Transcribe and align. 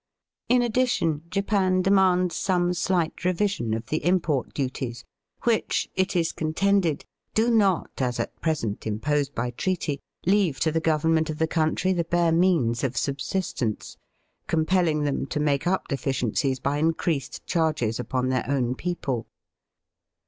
In 0.49 0.63
addition, 0.63 1.25
Japan 1.29 1.83
demands 1.83 2.35
some 2.35 2.73
slight 2.73 3.23
revision 3.23 3.75
of 3.75 3.85
the 3.85 4.03
import 4.03 4.51
duties, 4.51 5.05
which, 5.43 5.91
it 5.93 6.15
is 6.15 6.31
con. 6.31 6.55
tended, 6.55 7.05
do 7.35 7.51
not, 7.51 7.91
as 8.01 8.19
at 8.19 8.35
present 8.41 8.87
imposed 8.87 9.35
by 9.35 9.51
treaty, 9.51 9.99
leave 10.25 10.59
to 10.61 10.71
the 10.71 10.79
Government 10.79 11.29
of 11.29 11.37
the 11.37 11.45
country 11.45 11.93
the 11.93 12.03
bare 12.03 12.31
means 12.31 12.83
of 12.83 12.97
subsistence, 12.97 13.95
compelling 14.47 15.03
them 15.03 15.27
to 15.27 15.39
make 15.39 15.67
up 15.67 15.87
deficiencies 15.87 16.59
by 16.59 16.79
increased 16.79 17.45
charges 17.45 17.99
upon 17.99 18.29
their 18.29 18.45
own 18.49 18.73
people. 18.73 19.27